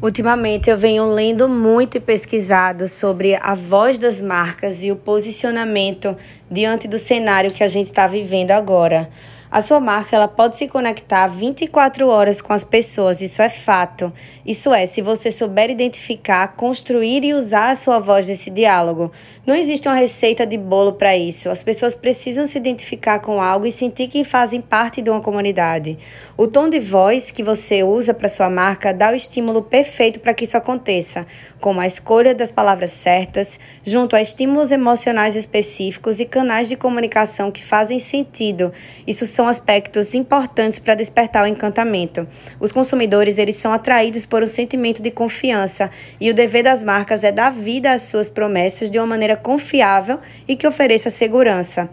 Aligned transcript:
Ultimamente 0.00 0.70
eu 0.70 0.78
venho 0.78 1.12
lendo 1.12 1.48
muito 1.48 1.96
e 1.96 2.00
pesquisado 2.00 2.86
sobre 2.86 3.34
a 3.34 3.56
voz 3.56 3.98
das 3.98 4.20
marcas 4.20 4.84
e 4.84 4.92
o 4.92 4.96
posicionamento 4.96 6.16
diante 6.48 6.86
do 6.86 7.00
cenário 7.00 7.50
que 7.50 7.64
a 7.64 7.68
gente 7.68 7.86
está 7.86 8.06
vivendo 8.06 8.52
agora. 8.52 9.10
A 9.58 9.60
sua 9.60 9.80
marca 9.80 10.14
ela 10.14 10.28
pode 10.28 10.56
se 10.56 10.68
conectar 10.68 11.26
24 11.26 12.06
horas 12.06 12.40
com 12.40 12.52
as 12.52 12.62
pessoas, 12.62 13.20
isso 13.20 13.42
é 13.42 13.48
fato. 13.48 14.12
Isso 14.46 14.72
é, 14.72 14.86
se 14.86 15.02
você 15.02 15.32
souber 15.32 15.68
identificar, 15.68 16.54
construir 16.54 17.24
e 17.24 17.34
usar 17.34 17.72
a 17.72 17.76
sua 17.76 17.98
voz 17.98 18.28
nesse 18.28 18.50
diálogo. 18.50 19.10
Não 19.44 19.56
existe 19.56 19.88
uma 19.88 19.96
receita 19.96 20.46
de 20.46 20.56
bolo 20.56 20.92
para 20.92 21.16
isso. 21.16 21.50
As 21.50 21.64
pessoas 21.64 21.94
precisam 21.96 22.46
se 22.46 22.56
identificar 22.56 23.18
com 23.18 23.40
algo 23.40 23.66
e 23.66 23.72
sentir 23.72 24.06
que 24.06 24.22
fazem 24.22 24.60
parte 24.60 25.02
de 25.02 25.10
uma 25.10 25.20
comunidade. 25.20 25.98
O 26.36 26.46
tom 26.46 26.68
de 26.68 26.78
voz 26.78 27.32
que 27.32 27.42
você 27.42 27.82
usa 27.82 28.14
para 28.14 28.28
sua 28.28 28.48
marca 28.48 28.94
dá 28.94 29.10
o 29.10 29.14
estímulo 29.14 29.60
perfeito 29.60 30.20
para 30.20 30.34
que 30.34 30.44
isso 30.44 30.56
aconteça, 30.56 31.26
como 31.60 31.80
a 31.80 31.86
escolha 31.86 32.32
das 32.32 32.52
palavras 32.52 32.90
certas, 32.90 33.58
junto 33.82 34.14
a 34.14 34.22
estímulos 34.22 34.70
emocionais 34.70 35.34
específicos 35.34 36.20
e 36.20 36.24
canais 36.24 36.68
de 36.68 36.76
comunicação 36.76 37.50
que 37.50 37.64
fazem 37.64 37.98
sentido. 37.98 38.72
Isso 39.04 39.26
são 39.26 39.47
aspectos 39.48 40.14
importantes 40.14 40.78
para 40.78 40.94
despertar 40.94 41.44
o 41.44 41.46
encantamento. 41.48 42.28
Os 42.60 42.70
consumidores 42.70 43.38
eles 43.38 43.56
são 43.56 43.72
atraídos 43.72 44.24
por 44.24 44.42
um 44.42 44.46
sentimento 44.46 45.02
de 45.02 45.10
confiança 45.10 45.90
e 46.20 46.30
o 46.30 46.34
dever 46.34 46.62
das 46.62 46.82
marcas 46.82 47.24
é 47.24 47.32
dar 47.32 47.50
vida 47.50 47.90
às 47.90 48.02
suas 48.02 48.28
promessas 48.28 48.90
de 48.90 48.98
uma 48.98 49.06
maneira 49.06 49.36
confiável 49.36 50.20
e 50.46 50.54
que 50.54 50.66
ofereça 50.66 51.10
segurança. 51.10 51.88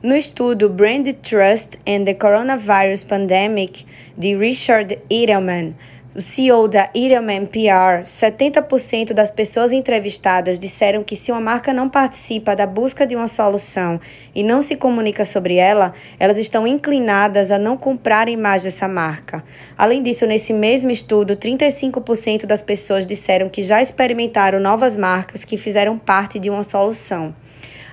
No 0.00 0.14
estudo 0.14 0.68
Brand 0.68 1.08
Trust 1.22 1.76
and 1.84 2.04
the 2.04 2.14
Coronavirus 2.14 3.02
Pandemic 3.02 3.84
de 4.16 4.36
Richard 4.36 4.96
Edelman, 5.10 5.74
o 6.18 6.20
CEO 6.20 6.66
da 6.66 6.90
Edelman 6.96 7.46
PR, 7.46 8.02
70% 8.02 9.12
das 9.12 9.30
pessoas 9.30 9.70
entrevistadas 9.70 10.58
disseram 10.58 11.04
que 11.04 11.14
se 11.14 11.30
uma 11.30 11.40
marca 11.40 11.72
não 11.72 11.88
participa 11.88 12.56
da 12.56 12.66
busca 12.66 13.06
de 13.06 13.14
uma 13.14 13.28
solução 13.28 14.00
e 14.34 14.42
não 14.42 14.60
se 14.60 14.74
comunica 14.74 15.24
sobre 15.24 15.54
ela, 15.54 15.94
elas 16.18 16.36
estão 16.36 16.66
inclinadas 16.66 17.52
a 17.52 17.58
não 17.58 17.76
comprarem 17.76 18.36
mais 18.36 18.64
dessa 18.64 18.88
marca. 18.88 19.44
Além 19.76 20.02
disso, 20.02 20.26
nesse 20.26 20.52
mesmo 20.52 20.90
estudo, 20.90 21.36
35% 21.36 22.46
das 22.46 22.62
pessoas 22.62 23.06
disseram 23.06 23.48
que 23.48 23.62
já 23.62 23.80
experimentaram 23.80 24.58
novas 24.58 24.96
marcas 24.96 25.44
que 25.44 25.56
fizeram 25.56 25.96
parte 25.96 26.40
de 26.40 26.50
uma 26.50 26.64
solução. 26.64 27.32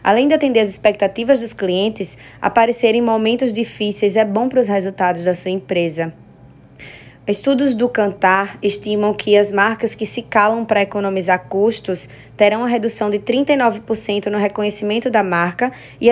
Além 0.04 0.28
de 0.28 0.34
atender 0.34 0.62
as 0.62 0.70
expectativas 0.70 1.42
dos 1.42 1.54
clientes, 1.54 2.18
aparecer 2.42 2.96
em 2.96 3.04
momentos 3.04 3.54
difíceis 3.54 4.18
é 4.18 4.26
bom 4.26 4.50
para 4.50 4.62
os 4.62 4.68
resultados 4.68 5.24
da 5.24 5.36
sua 5.36 5.52
empresa. 5.52 6.25
Estudos 7.28 7.74
do 7.74 7.90
Cantar 7.90 8.60
estimam 8.62 9.12
que 9.12 9.36
as 9.36 9.52
marcas 9.52 9.96
que 9.96 10.06
se 10.06 10.22
calam 10.22 10.64
para 10.64 10.84
economizar 10.84 11.48
custos 11.48 12.08
terão 12.36 12.60
uma 12.60 12.68
redução 12.68 13.10
de 13.10 13.20
39% 13.20 14.28
no 14.28 14.38
reconhecimento 14.38 15.10
da 15.10 15.24
marca 15.24 15.72
e 16.02 16.10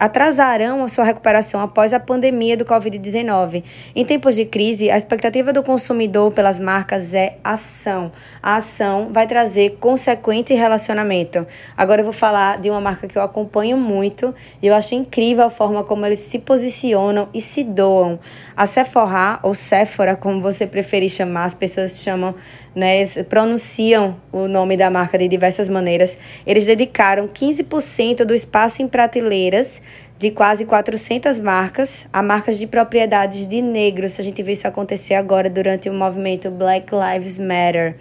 atrasarão 0.00 0.84
a 0.84 0.88
sua 0.88 1.04
recuperação 1.04 1.60
após 1.60 1.92
a 1.92 2.00
pandemia 2.00 2.56
do 2.56 2.64
Covid-19. 2.64 3.62
Em 3.94 4.04
tempos 4.04 4.34
de 4.34 4.44
crise, 4.44 4.90
a 4.90 4.96
expectativa 4.96 5.52
do 5.52 5.62
consumidor 5.62 6.32
pelas 6.32 6.58
marcas 6.58 7.14
é 7.14 7.36
ação. 7.44 8.10
A 8.42 8.56
ação 8.56 9.10
vai 9.12 9.26
trazer 9.26 9.76
consequente 9.78 10.52
relacionamento. 10.54 11.46
Agora 11.76 12.00
eu 12.00 12.04
vou 12.04 12.12
falar 12.12 12.58
de 12.58 12.68
uma 12.68 12.80
marca 12.80 13.06
que 13.06 13.16
eu 13.16 13.22
acompanho 13.22 13.76
muito 13.76 14.34
e 14.60 14.66
eu 14.66 14.74
acho 14.74 14.94
incrível 14.94 15.44
a 15.44 15.50
forma 15.50 15.84
como 15.84 16.04
eles 16.04 16.18
se 16.18 16.38
posicionam 16.38 17.28
e 17.32 17.40
se 17.40 17.62
doam. 17.62 18.18
A 18.56 18.66
Sephora, 18.66 19.38
ou 19.42 19.54
Sephora, 19.54 20.16
como 20.16 20.40
você 20.40 20.66
preferir 20.66 21.08
chamar, 21.08 21.44
as 21.44 21.54
pessoas 21.54 22.02
chamam, 22.02 22.34
né, 22.74 23.06
pronunciam 23.28 24.16
o 24.32 24.48
nome 24.48 24.76
da 24.76 24.90
marca 24.90 25.18
de 25.18 25.28
diversas 25.28 25.51
maneiras. 25.68 26.16
Eles 26.46 26.66
dedicaram 26.66 27.28
15% 27.28 28.24
do 28.24 28.34
espaço 28.34 28.82
em 28.82 28.88
prateleiras 28.88 29.82
de 30.18 30.30
quase 30.30 30.64
400 30.64 31.40
marcas 31.40 32.06
a 32.12 32.22
marcas 32.22 32.58
de 32.58 32.66
propriedades 32.66 33.46
de 33.46 33.60
negros. 33.60 34.20
A 34.20 34.22
gente 34.22 34.42
vê 34.42 34.52
isso 34.52 34.68
acontecer 34.68 35.14
agora 35.14 35.50
durante 35.50 35.88
o 35.88 35.92
movimento 35.92 36.50
Black 36.50 36.92
Lives 36.94 37.38
Matter. 37.38 37.96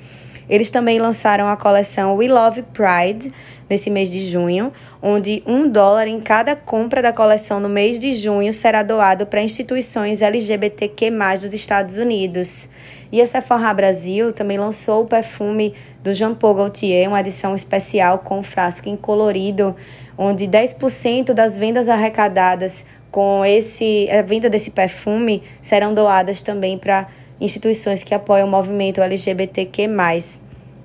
Eles 0.49 0.69
também 0.69 0.99
lançaram 0.99 1.47
a 1.47 1.55
coleção 1.55 2.15
We 2.15 2.27
Love 2.27 2.63
Pride 2.73 3.31
nesse 3.69 3.89
mês 3.89 4.11
de 4.11 4.19
junho, 4.19 4.73
onde 5.01 5.41
um 5.47 5.69
dólar 5.69 6.07
em 6.07 6.19
cada 6.19 6.55
compra 6.55 7.01
da 7.01 7.13
coleção 7.13 7.59
no 7.59 7.69
mês 7.69 7.97
de 7.97 8.13
junho 8.13 8.51
será 8.51 8.83
doado 8.83 9.25
para 9.25 9.41
instituições 9.41 10.21
LGBTQ+, 10.21 11.09
dos 11.09 11.53
Estados 11.53 11.97
Unidos. 11.97 12.67
E 13.11 13.21
a 13.21 13.25
Sephora 13.25 13.73
Brasil 13.73 14.31
também 14.31 14.57
lançou 14.57 15.03
o 15.03 15.07
perfume 15.07 15.73
do 16.03 16.13
Jean 16.13 16.33
Paul 16.33 16.55
Gaultier, 16.55 17.07
uma 17.07 17.19
edição 17.19 17.55
especial 17.55 18.19
com 18.19 18.39
um 18.39 18.43
frasco 18.43 18.89
incolorido, 18.89 19.75
onde 20.17 20.47
10% 20.47 21.33
das 21.33 21.57
vendas 21.57 21.87
arrecadadas 21.87 22.85
com 23.11 23.43
esse 23.45 24.09
a 24.09 24.21
venda 24.21 24.49
desse 24.49 24.71
perfume 24.71 25.43
serão 25.61 25.93
doadas 25.93 26.41
também 26.41 26.77
para 26.77 27.07
instituições 27.41 28.03
que 28.03 28.13
apoiam 28.13 28.47
o 28.47 28.51
movimento 28.51 29.01
LGBTQ+. 29.01 29.89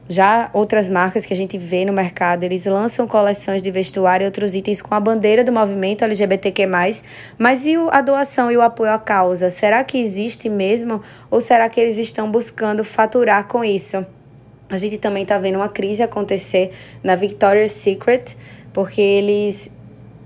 Já 0.09 0.50
outras 0.53 0.89
marcas 0.89 1.27
que 1.27 1.34
a 1.34 1.37
gente 1.37 1.59
vê 1.59 1.84
no 1.84 1.93
mercado, 1.93 2.44
eles 2.44 2.65
lançam 2.65 3.09
coleções 3.09 3.61
de 3.61 3.71
vestuário 3.72 4.25
e 4.25 4.27
outros 4.27 4.55
itens 4.55 4.81
com 4.81 4.94
a 4.94 5.00
bandeira 5.00 5.44
do 5.44 5.53
movimento 5.53 6.05
LGBTQ+, 6.05 6.67
mas 7.37 7.67
e 7.67 7.75
a 7.91 8.00
doação 8.00 8.50
e 8.50 8.56
o 8.56 8.62
apoio 8.62 8.93
à 8.93 8.99
causa? 8.99 9.50
Será 9.50 9.84
que 9.84 9.99
existe 9.99 10.49
mesmo 10.49 11.03
ou 11.31 11.41
será 11.41 11.69
que 11.69 11.81
eles 11.81 11.99
estão 11.99 12.31
buscando 12.31 12.84
faturar 12.84 13.49
com 13.49 13.65
isso? 13.65 14.06
A 14.69 14.77
gente 14.77 14.97
também 14.99 15.25
está 15.25 15.38
vendo 15.38 15.56
uma 15.56 15.69
crise 15.69 16.03
acontecer 16.03 16.73
na 17.03 17.15
Victoria's 17.15 17.73
Secret, 17.73 18.37
porque 18.73 19.00
eles 19.00 19.71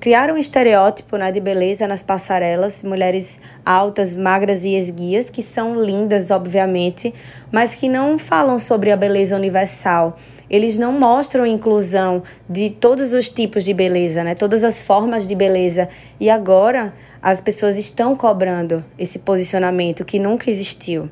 criaram 0.01 0.35
um 0.35 0.39
estereótipo 0.39 1.19
né, 1.19 1.31
de 1.31 1.39
beleza 1.41 1.87
nas 1.87 2.03
passarelas, 2.03 2.83
mulheres 2.83 3.39
altas, 3.65 4.15
magras 4.15 4.65
e 4.65 4.75
esguias, 4.75 5.29
que 5.29 5.43
são 5.43 5.79
lindas, 5.79 6.31
obviamente, 6.31 7.13
mas 7.53 7.75
que 7.75 7.89
não 7.89 8.19
falam 8.19 8.59
sobre 8.59 8.91
a 8.91 8.97
beleza 8.97 9.37
universal. 9.37 10.17
Eles 10.49 10.79
não 10.79 10.91
mostram 10.91 11.45
inclusão 11.45 12.23
de 12.49 12.71
todos 12.71 13.13
os 13.13 13.29
tipos 13.29 13.63
de 13.65 13.75
beleza, 13.75 14.25
né? 14.25 14.35
todas 14.35 14.65
as 14.65 14.83
formas 14.83 15.29
de 15.29 15.35
beleza. 15.35 15.89
E 16.19 16.31
agora 16.31 16.95
as 17.23 17.41
pessoas 17.41 17.77
estão 17.77 18.17
cobrando 18.17 18.83
esse 18.99 19.19
posicionamento 19.19 20.05
que 20.05 20.19
nunca 20.19 20.51
existiu. 20.51 21.11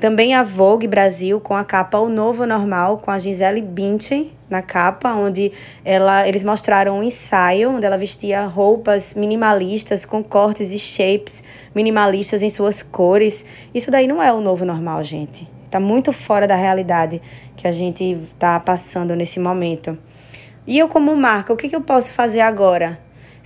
Também 0.00 0.32
a 0.32 0.44
Vogue 0.44 0.86
Brasil 0.86 1.40
com 1.40 1.56
a 1.56 1.64
capa 1.64 1.98
O 1.98 2.08
Novo 2.08 2.46
Normal 2.46 2.98
com 2.98 3.10
a 3.10 3.18
Gisele 3.18 3.60
Bündchen 3.60 4.30
na 4.48 4.62
capa, 4.62 5.12
onde 5.14 5.50
ela, 5.84 6.26
eles 6.28 6.44
mostraram 6.44 7.00
um 7.00 7.02
ensaio 7.02 7.72
onde 7.72 7.84
ela 7.84 7.98
vestia 7.98 8.46
roupas 8.46 9.14
minimalistas 9.14 10.04
com 10.04 10.22
cortes 10.22 10.70
e 10.70 10.78
shapes 10.78 11.42
minimalistas 11.74 12.42
em 12.42 12.48
suas 12.48 12.80
cores. 12.80 13.44
Isso 13.74 13.90
daí 13.90 14.06
não 14.06 14.22
é 14.22 14.32
o 14.32 14.40
novo 14.40 14.64
normal, 14.64 15.02
gente. 15.02 15.48
Está 15.64 15.80
muito 15.80 16.12
fora 16.12 16.46
da 16.46 16.54
realidade 16.54 17.20
que 17.56 17.66
a 17.66 17.72
gente 17.72 18.04
está 18.32 18.60
passando 18.60 19.16
nesse 19.16 19.40
momento. 19.40 19.98
E 20.64 20.78
eu, 20.78 20.86
como 20.86 21.14
marca, 21.16 21.52
o 21.52 21.56
que, 21.56 21.68
que 21.68 21.74
eu 21.74 21.80
posso 21.80 22.12
fazer 22.12 22.40
agora? 22.40 23.00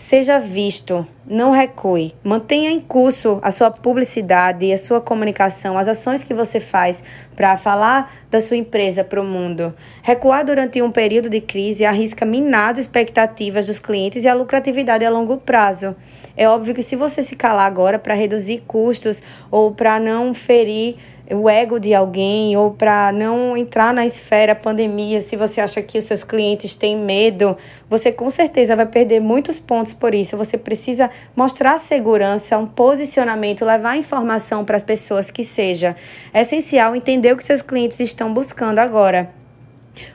Seja 0.08 0.38
visto, 0.38 1.06
não 1.26 1.52
recue. 1.52 2.14
Mantenha 2.22 2.70
em 2.70 2.80
curso 2.80 3.38
a 3.40 3.50
sua 3.50 3.70
publicidade 3.70 4.70
a 4.70 4.76
sua 4.76 5.00
comunicação, 5.00 5.78
as 5.78 5.88
ações 5.88 6.22
que 6.22 6.34
você 6.34 6.60
faz 6.60 7.02
para 7.34 7.56
falar 7.56 8.12
da 8.30 8.40
sua 8.40 8.56
empresa 8.56 9.04
para 9.04 9.22
o 9.22 9.24
mundo. 9.24 9.74
Recuar 10.02 10.44
durante 10.44 10.82
um 10.82 10.90
período 10.90 11.30
de 11.30 11.40
crise 11.40 11.84
arrisca 11.84 12.26
minar 12.26 12.72
as 12.72 12.80
expectativas 12.80 13.68
dos 13.68 13.78
clientes 13.78 14.24
e 14.24 14.28
a 14.28 14.34
lucratividade 14.34 15.04
a 15.04 15.08
longo 15.08 15.38
prazo. 15.38 15.96
É 16.36 16.46
óbvio 16.46 16.74
que 16.74 16.82
se 16.82 16.96
você 16.96 17.22
se 17.22 17.36
calar 17.36 17.66
agora 17.66 17.98
para 17.98 18.12
reduzir 18.12 18.64
custos 18.66 19.22
ou 19.50 19.72
para 19.72 19.98
não 19.98 20.34
ferir 20.34 20.96
o 21.34 21.48
ego 21.48 21.78
de 21.78 21.94
alguém 21.94 22.56
ou 22.56 22.70
para 22.72 23.12
não 23.12 23.56
entrar 23.56 23.93
na 23.93 24.06
esfera 24.06 24.55
pandemia, 24.55 25.20
se 25.20 25.37
você 25.37 25.61
acha 25.61 25.82
que 25.82 25.99
os 25.99 26.05
seus 26.05 26.23
clientes 26.25 26.75
têm 26.75 26.96
medo, 26.96 27.56
você 27.88 28.12
com 28.12 28.29
certeza 28.31 28.76
vai 28.76 28.87
perder 28.87 29.20
muitos 29.20 29.58
pontos 29.58 29.93
por 29.93 30.14
isso. 30.14 30.37
Você 30.37 30.56
precisa 30.56 31.11
mostrar 31.34 31.79
segurança, 31.79 32.58
um 32.58 32.67
posicionamento, 32.67 33.64
levar 33.64 33.96
informação 33.96 34.64
para 34.64 34.76
as 34.76 34.84
pessoas 34.84 35.31
que 35.31 35.44
seja. 35.44 35.96
É 36.32 36.43
essencial 36.43 36.94
entender 36.94 37.32
o 37.32 37.37
que 37.37 37.44
seus 37.44 37.62
clientes 37.62 38.00
estão 38.00 38.32
buscando 38.32 38.79
agora. 38.79 39.42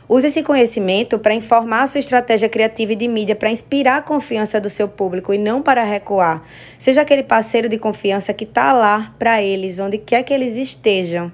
Use 0.10 0.28
esse 0.28 0.42
conhecimento 0.42 1.20
para 1.20 1.34
informar 1.34 1.84
a 1.84 1.88
sua 1.88 2.00
estratégia 2.00 2.50
criativa 2.50 2.94
e 2.94 2.96
de 2.96 3.08
mídia 3.08 3.36
para 3.36 3.52
inspirar 3.52 3.98
a 3.98 4.02
confiança 4.02 4.60
do 4.60 4.70
seu 4.70 4.88
público 4.88 5.34
e 5.34 5.38
não 5.38 5.62
para 5.62 5.84
recuar. 5.84 6.44
Seja 6.78 7.02
aquele 7.02 7.24
parceiro 7.24 7.70
de 7.70 7.78
confiança 7.78 8.34
que 8.34 8.44
está 8.44 8.74
lá 8.74 9.14
para 9.20 9.42
eles, 9.42 9.80
onde 9.80 9.98
quer 9.98 10.24
que 10.24 10.34
eles 10.34 10.56
estejam. 10.56 11.32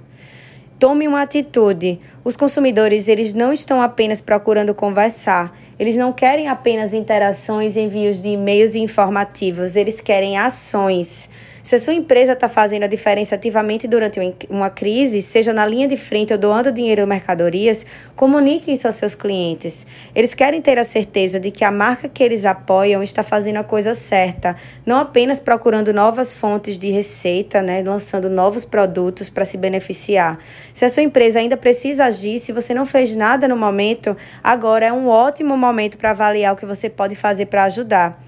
Tome 0.79 1.07
uma 1.07 1.21
atitude. 1.21 1.99
Os 2.25 2.35
consumidores, 2.35 3.07
eles 3.07 3.33
não 3.33 3.53
estão 3.53 3.81
apenas 3.81 4.19
procurando 4.19 4.73
conversar. 4.73 5.57
Eles 5.79 5.95
não 5.95 6.11
querem 6.11 6.49
apenas 6.49 6.93
interações, 6.93 7.77
envios 7.77 8.19
de 8.19 8.29
e-mails 8.29 8.75
informativos. 8.75 9.75
Eles 9.77 10.01
querem 10.01 10.37
ações. 10.37 11.29
Se 11.63 11.75
a 11.75 11.79
sua 11.79 11.93
empresa 11.93 12.33
está 12.33 12.49
fazendo 12.49 12.83
a 12.83 12.87
diferença 12.87 13.35
ativamente 13.35 13.87
durante 13.87 14.19
uma 14.49 14.69
crise, 14.69 15.21
seja 15.21 15.53
na 15.53 15.65
linha 15.65 15.87
de 15.87 15.95
frente 15.95 16.33
ou 16.33 16.37
doando 16.37 16.73
dinheiro 16.73 17.03
ou 17.03 17.07
mercadorias, 17.07 17.85
comunique 18.17 18.73
isso 18.73 18.85
aos 18.85 18.97
seus 18.97 19.15
clientes. 19.15 19.87
Eles 20.13 20.33
querem 20.33 20.61
ter 20.61 20.77
a 20.77 20.83
certeza 20.83 21.39
de 21.39 21.51
que 21.51 21.63
a 21.63 21.71
marca 21.71 22.09
que 22.09 22.21
eles 22.21 22.43
apoiam 22.43 23.01
está 23.01 23.23
fazendo 23.23 23.57
a 23.57 23.63
coisa 23.63 23.95
certa, 23.95 24.57
não 24.85 24.99
apenas 24.99 25.39
procurando 25.39 25.93
novas 25.93 26.33
fontes 26.33 26.77
de 26.77 26.91
receita, 26.91 27.61
né, 27.61 27.81
lançando 27.81 28.29
novos 28.29 28.65
produtos 28.65 29.29
para 29.29 29.45
se 29.45 29.55
beneficiar. 29.55 30.39
Se 30.73 30.83
a 30.83 30.89
sua 30.89 31.03
empresa 31.03 31.39
ainda 31.39 31.55
precisa 31.55 32.03
agir, 32.03 32.39
se 32.39 32.51
você 32.51 32.73
não 32.73 32.85
fez 32.85 33.15
nada 33.15 33.47
no 33.47 33.55
momento, 33.55 34.17
agora 34.43 34.87
é 34.87 34.91
um 34.91 35.07
ótimo 35.07 35.55
momento 35.55 35.97
para 35.97 36.11
avaliar 36.11 36.53
o 36.53 36.57
que 36.57 36.65
você 36.65 36.89
pode 36.89 37.15
fazer 37.15 37.45
para 37.45 37.63
ajudar 37.63 38.21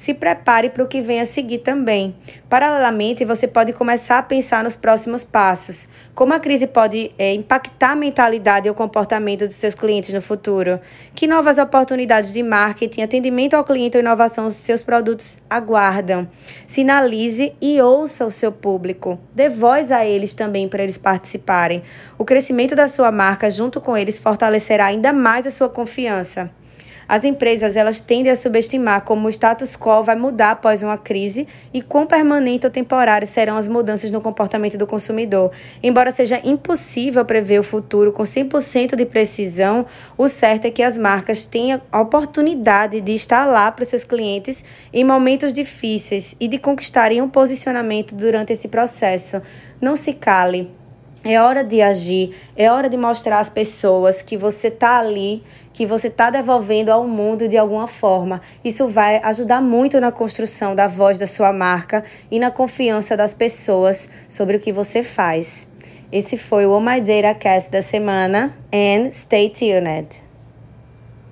se 0.00 0.14
prepare 0.14 0.70
para 0.70 0.82
o 0.82 0.88
que 0.88 1.02
vem 1.02 1.20
a 1.20 1.26
seguir 1.26 1.58
também. 1.58 2.16
Paralelamente, 2.48 3.22
você 3.22 3.46
pode 3.46 3.74
começar 3.74 4.16
a 4.16 4.22
pensar 4.22 4.64
nos 4.64 4.74
próximos 4.74 5.24
passos. 5.24 5.90
Como 6.14 6.32
a 6.32 6.40
crise 6.40 6.66
pode 6.66 7.10
é, 7.18 7.34
impactar 7.34 7.90
a 7.90 7.96
mentalidade 7.96 8.66
e 8.66 8.70
o 8.70 8.74
comportamento 8.74 9.46
dos 9.46 9.56
seus 9.56 9.74
clientes 9.74 10.10
no 10.14 10.22
futuro? 10.22 10.80
Que 11.14 11.26
novas 11.26 11.58
oportunidades 11.58 12.32
de 12.32 12.42
marketing, 12.42 13.02
atendimento 13.02 13.52
ao 13.52 13.62
cliente 13.62 13.98
ou 13.98 14.00
inovação 14.00 14.46
os 14.46 14.56
seus 14.56 14.82
produtos 14.82 15.42
aguardam? 15.50 16.26
Sinalize 16.66 17.52
e 17.60 17.78
ouça 17.82 18.24
o 18.24 18.30
seu 18.30 18.50
público. 18.50 19.18
Dê 19.34 19.50
voz 19.50 19.92
a 19.92 20.06
eles 20.06 20.32
também 20.32 20.66
para 20.66 20.82
eles 20.82 20.96
participarem. 20.96 21.82
O 22.16 22.24
crescimento 22.24 22.74
da 22.74 22.88
sua 22.88 23.12
marca 23.12 23.50
junto 23.50 23.82
com 23.82 23.94
eles 23.94 24.18
fortalecerá 24.18 24.86
ainda 24.86 25.12
mais 25.12 25.46
a 25.46 25.50
sua 25.50 25.68
confiança. 25.68 26.50
As 27.10 27.24
empresas 27.24 27.74
elas 27.74 28.00
tendem 28.00 28.30
a 28.30 28.36
subestimar 28.36 29.02
como 29.02 29.26
o 29.26 29.30
status 29.30 29.74
quo 29.74 30.04
vai 30.04 30.14
mudar 30.14 30.52
após 30.52 30.80
uma 30.80 30.96
crise 30.96 31.48
e 31.74 31.82
quão 31.82 32.06
permanente 32.06 32.66
ou 32.66 32.70
temporário 32.70 33.26
serão 33.26 33.56
as 33.56 33.66
mudanças 33.66 34.12
no 34.12 34.20
comportamento 34.20 34.78
do 34.78 34.86
consumidor. 34.86 35.50
Embora 35.82 36.12
seja 36.12 36.40
impossível 36.44 37.24
prever 37.24 37.58
o 37.58 37.64
futuro 37.64 38.12
com 38.12 38.22
100% 38.22 38.94
de 38.94 39.04
precisão, 39.04 39.86
o 40.16 40.28
certo 40.28 40.66
é 40.66 40.70
que 40.70 40.84
as 40.84 40.96
marcas 40.96 41.44
tenham 41.44 41.82
a 41.90 42.00
oportunidade 42.00 43.00
de 43.00 43.12
estar 43.16 43.44
lá 43.44 43.72
para 43.72 43.82
os 43.82 43.88
seus 43.88 44.04
clientes 44.04 44.62
em 44.92 45.02
momentos 45.02 45.52
difíceis 45.52 46.36
e 46.38 46.46
de 46.46 46.58
conquistarem 46.58 47.20
um 47.20 47.28
posicionamento 47.28 48.14
durante 48.14 48.52
esse 48.52 48.68
processo. 48.68 49.42
Não 49.80 49.96
se 49.96 50.12
cale. 50.12 50.79
É 51.22 51.38
hora 51.38 51.62
de 51.62 51.82
agir, 51.82 52.34
é 52.56 52.70
hora 52.70 52.88
de 52.88 52.96
mostrar 52.96 53.40
às 53.40 53.50
pessoas 53.50 54.22
que 54.22 54.38
você 54.38 54.68
está 54.68 54.98
ali, 54.98 55.44
que 55.70 55.84
você 55.84 56.08
está 56.08 56.30
devolvendo 56.30 56.88
ao 56.88 57.06
mundo 57.06 57.46
de 57.46 57.58
alguma 57.58 57.86
forma. 57.86 58.40
Isso 58.64 58.88
vai 58.88 59.20
ajudar 59.22 59.60
muito 59.60 60.00
na 60.00 60.10
construção 60.10 60.74
da 60.74 60.86
voz 60.86 61.18
da 61.18 61.26
sua 61.26 61.52
marca 61.52 62.04
e 62.30 62.38
na 62.38 62.50
confiança 62.50 63.18
das 63.18 63.34
pessoas 63.34 64.08
sobre 64.30 64.56
o 64.56 64.60
que 64.60 64.72
você 64.72 65.02
faz. 65.02 65.68
Esse 66.10 66.38
foi 66.38 66.64
o 66.64 66.80
My 66.80 67.02
Data 67.02 67.34
Cast 67.34 67.70
da 67.70 67.82
semana 67.82 68.54
and 68.72 69.10
stay 69.12 69.50
tuned. 69.50 70.29